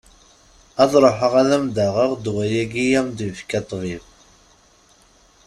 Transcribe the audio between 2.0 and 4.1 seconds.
ddwa-agi i ak-d-yefka ṭṭbib.